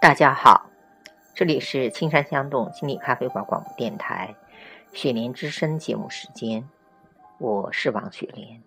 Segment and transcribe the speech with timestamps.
[0.00, 0.70] 大家好，
[1.34, 4.34] 这里是青山香动心理咖啡馆广播电台
[4.94, 6.66] 雪莲之声节目时间，
[7.36, 8.62] 我是王雪莲。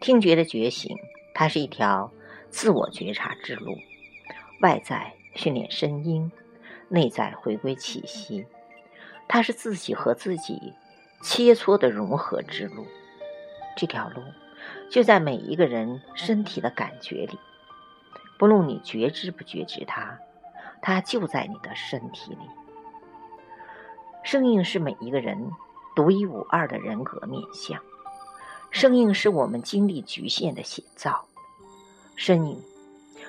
[0.00, 0.98] 听觉的觉醒，
[1.32, 2.10] 它是一条
[2.50, 3.76] 自我觉察之路，
[4.60, 6.32] 外在训练声音，
[6.88, 8.44] 内在回归气息，
[9.28, 10.74] 它是自己和自己
[11.22, 12.84] 切磋的融合之路。
[13.76, 14.20] 这条路
[14.90, 17.38] 就在每一个人身体的感觉里，
[18.36, 20.18] 不论你觉知不觉知它。
[20.82, 22.40] 它就在你的身体里。
[24.24, 25.50] 声音是每一个人
[25.94, 27.80] 独一无二的人格面相，
[28.70, 31.24] 声音是我们经历局限的写照，
[32.16, 32.60] 声音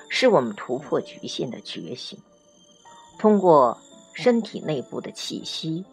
[0.08, 2.18] 是我们突破局限的觉醒。
[3.18, 3.78] 通过
[4.14, 5.84] 身体内部的气息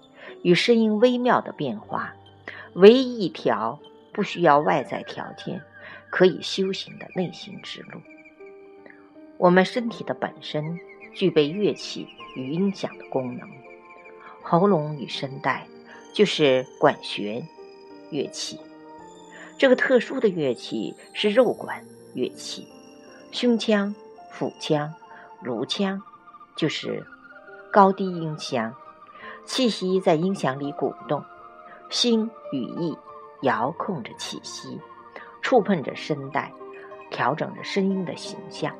[0.43, 2.13] 与声音微妙的变化，
[2.73, 3.79] 唯一一条
[4.11, 5.61] 不需要外在条件
[6.09, 8.01] 可以修行的内心之路。
[9.37, 10.79] 我们身体的本身。
[11.13, 13.49] 具备乐器与音响的功能，
[14.41, 15.67] 喉咙与声带
[16.13, 17.47] 就是管弦
[18.09, 18.59] 乐器。
[19.57, 22.67] 这个特殊的乐器是肉管乐器，
[23.31, 23.93] 胸腔、
[24.31, 24.91] 腹腔、
[25.41, 26.01] 颅腔
[26.55, 27.05] 就是
[27.71, 28.73] 高低音箱。
[29.45, 31.23] 气息在音响里鼓动，
[31.89, 32.97] 心与意
[33.41, 34.79] 遥控着气息，
[35.41, 36.51] 触碰着声带，
[37.09, 38.73] 调整着声音的形象。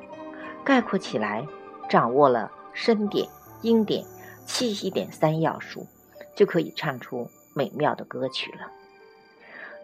[0.64, 1.46] 概括起来。
[1.92, 3.28] 掌握了声点、
[3.60, 4.02] 音点、
[4.46, 5.86] 气息点三要素，
[6.34, 8.72] 就可以唱出美妙的歌曲了。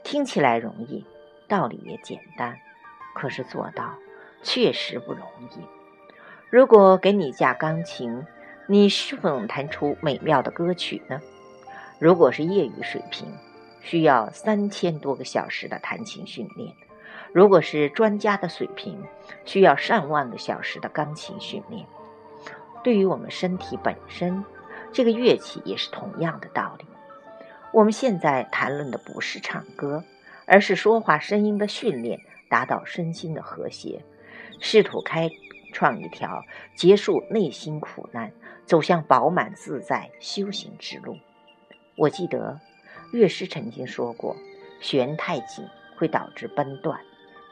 [0.03, 1.05] 听起来容易，
[1.49, 2.57] 道理也简单，
[3.15, 3.93] 可是做到
[4.43, 5.21] 确实不容
[5.55, 5.61] 易。
[6.49, 8.27] 如果给你架钢琴，
[8.67, 11.21] 你是否能弹出美妙的歌曲呢？
[11.99, 13.31] 如果是业余水平，
[13.83, 16.73] 需要三千多个小时的弹琴训练；
[17.35, 19.05] 如果是专家的水平，
[19.45, 21.87] 需要上万个小时的钢琴训练。
[22.83, 24.45] 对于我们身体本身，
[24.93, 26.87] 这个乐器也是同样的道理。
[27.73, 30.03] 我们现在谈论的不是唱歌，
[30.47, 34.03] 而是说话声音的训练，达到身心的和谐，
[34.61, 35.29] 试图开
[35.73, 36.43] 创一条
[36.75, 38.33] 结束内心苦难、
[38.65, 41.19] 走向饱满自在修行之路。
[41.97, 42.59] 我记得
[43.13, 44.35] 乐师曾经说过
[44.81, 45.67] ：“弦太紧
[45.99, 46.99] 会导致崩断，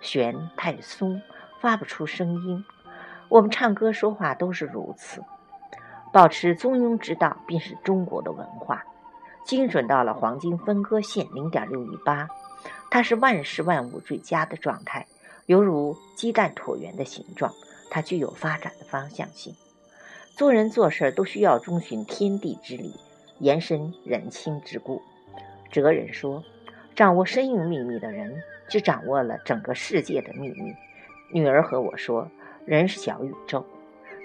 [0.01, 1.21] 弦太松
[1.61, 2.65] 发不出声音。”
[3.29, 5.21] 我们唱歌说话都是如此，
[6.13, 8.85] 保持中庸之道便是中国的文化，
[9.45, 12.29] 精准到了黄金分割线零点六一八，
[12.89, 15.07] 它是万事万物最佳的状态，
[15.47, 17.53] 犹如鸡蛋椭圆的形状，
[17.91, 19.55] 它具有发展的方向性。
[20.37, 22.95] 做人做事都需要遵循天地之理，
[23.41, 25.03] 延伸人心之故。
[25.73, 26.45] 哲人说，
[26.95, 30.75] 掌握声音秘密的人，就掌握了整个世界的秘密。
[31.33, 32.31] 女儿和我说。
[32.67, 33.65] 人是小宇宙，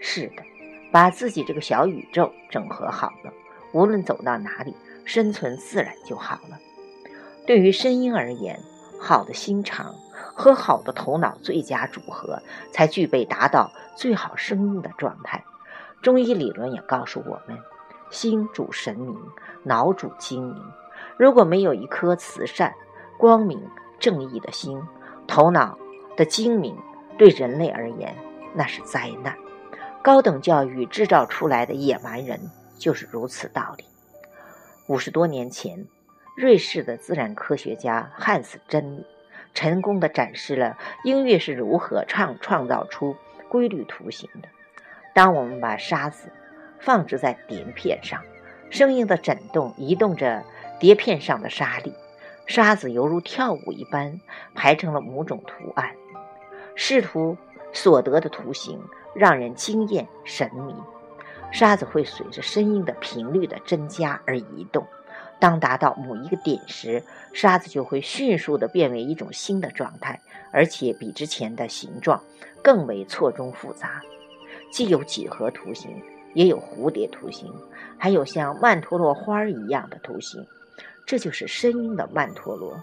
[0.02, 0.44] 是的，
[0.92, 3.32] 把自己这个小宇宙整合好了，
[3.72, 4.76] 无论走到哪里，
[5.06, 6.58] 生存自然就好了。
[7.46, 8.60] 对于声音而言，
[9.00, 12.42] 好的心肠和好的头脑最佳组合，
[12.72, 15.44] 才具备达到最好声音的状态。
[16.02, 17.56] 中医理论也告诉我们，
[18.10, 19.16] 心主神明，
[19.62, 20.60] 脑主精明。
[21.16, 22.74] 如果没有一颗慈善、
[23.20, 23.62] 光明、
[24.00, 24.82] 正义的心，
[25.28, 25.78] 头脑
[26.18, 26.76] 的精明，
[27.20, 28.16] 对人类而言，
[28.54, 29.36] 那是灾难。
[30.02, 33.86] 高等教育制造出来的野蛮人就是如此道理。
[34.88, 35.86] 五十多年前，
[36.36, 39.06] 瑞士的自然科学家汉斯·珍妮
[39.54, 43.16] 成功的展示了音乐是如何创创造出
[43.48, 44.50] 规律图形的。
[45.14, 46.32] 当我们把沙子
[46.80, 48.24] 放置在碟片上，
[48.72, 50.44] 声音的震动移动着
[50.80, 51.94] 碟片上的沙粒，
[52.48, 54.20] 沙子犹如跳舞一般
[54.56, 55.92] 排成了某种图案，
[56.76, 57.38] 试图。
[57.74, 58.80] 所得的图形
[59.14, 60.74] 让人惊艳神迷，
[61.52, 64.86] 沙子会随着声音的频率的增加而移动。
[65.40, 67.04] 当达到某一个点时，
[67.34, 70.22] 沙子就会迅速的变为一种新的状态，
[70.52, 72.22] 而且比之前的形状
[72.62, 74.02] 更为错综复杂。
[74.72, 75.90] 既有几何图形，
[76.36, 77.52] 也有蝴蝶图形，
[77.98, 80.46] 还有像曼陀罗花儿一样的图形。
[81.06, 82.80] 这就是声音的曼陀罗。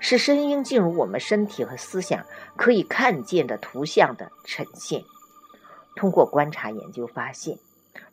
[0.00, 2.24] 使声音进入我们身体和思想
[2.56, 5.02] 可以看见的图像的呈现。
[5.94, 7.58] 通过观察研究发现，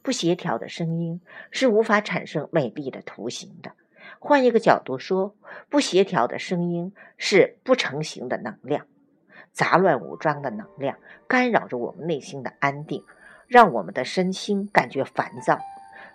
[0.02, 1.20] 不协调的声音
[1.52, 3.74] 是无法产生美丽的图形的。
[4.20, 5.36] 换一个角度说，
[5.70, 8.86] 不协调的声音是不成形的能量，
[9.52, 10.98] 杂乱无章的能量
[11.28, 13.04] 干扰着我们内心的安定，
[13.48, 15.60] 让我们的身心感觉烦躁。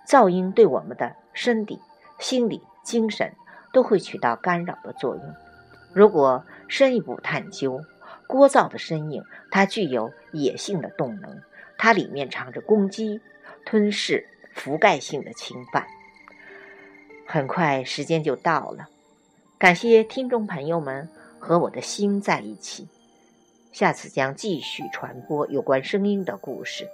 [0.07, 1.79] 噪音对我们的身体、
[2.19, 3.35] 心理、精神
[3.75, 5.35] 都会起到干扰的作用。
[5.93, 7.83] 如果深一步探究，
[8.27, 11.43] 聒噪的声音，它具有野性的动能，
[11.77, 13.21] 它里面藏着攻击、
[13.65, 15.87] 吞噬、覆盖性的侵犯。
[17.27, 18.89] 很快时间就到了，
[19.59, 21.09] 感谢听众朋友们
[21.39, 22.89] 和我的心在一起。
[23.73, 26.89] 下次将继续传播有关声音的故事。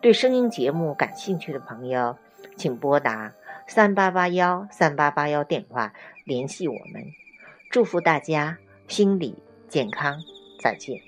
[0.00, 2.16] 对声音节目感兴趣的朋友，
[2.56, 3.32] 请拨打
[3.66, 5.92] 三八八幺三八八幺电话
[6.24, 7.25] 联系我们。
[7.76, 8.56] 祝福大家
[8.88, 9.36] 心理
[9.68, 10.18] 健康，
[10.58, 10.98] 再见。